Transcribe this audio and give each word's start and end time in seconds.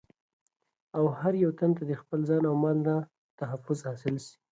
او 0.97 1.03
هر 1.19 1.33
يو 1.43 1.51
تن 1.59 1.69
ته 1.77 1.83
دخپل 1.91 2.19
ځان 2.29 2.43
او 2.49 2.55
مال 2.63 2.77
نه 2.87 2.95
تحفظ 3.39 3.77
حاصل 3.87 4.15
سي 4.25 4.33